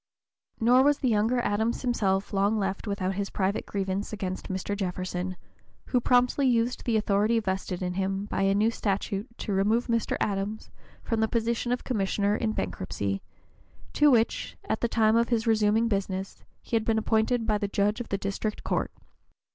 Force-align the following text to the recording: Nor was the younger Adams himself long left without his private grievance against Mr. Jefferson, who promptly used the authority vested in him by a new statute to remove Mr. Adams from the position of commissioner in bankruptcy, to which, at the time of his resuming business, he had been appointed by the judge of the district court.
Nor 0.59 0.81
was 0.81 0.97
the 0.97 1.09
younger 1.09 1.39
Adams 1.41 1.83
himself 1.83 2.33
long 2.33 2.57
left 2.57 2.87
without 2.87 3.13
his 3.13 3.29
private 3.29 3.67
grievance 3.67 4.11
against 4.11 4.47
Mr. 4.49 4.75
Jefferson, 4.75 5.37
who 5.89 6.01
promptly 6.01 6.47
used 6.47 6.85
the 6.85 6.97
authority 6.97 7.39
vested 7.39 7.83
in 7.83 7.93
him 7.93 8.25
by 8.25 8.41
a 8.41 8.55
new 8.55 8.71
statute 8.71 9.27
to 9.37 9.53
remove 9.53 9.85
Mr. 9.85 10.17
Adams 10.19 10.71
from 11.03 11.19
the 11.19 11.27
position 11.27 11.71
of 11.71 11.83
commissioner 11.83 12.35
in 12.35 12.51
bankruptcy, 12.53 13.21
to 13.93 14.09
which, 14.09 14.57
at 14.67 14.81
the 14.81 14.87
time 14.87 15.15
of 15.15 15.29
his 15.29 15.45
resuming 15.45 15.87
business, 15.87 16.43
he 16.63 16.75
had 16.75 16.83
been 16.83 16.97
appointed 16.97 17.45
by 17.45 17.59
the 17.59 17.67
judge 17.67 18.01
of 18.01 18.09
the 18.09 18.17
district 18.17 18.63
court. 18.63 18.89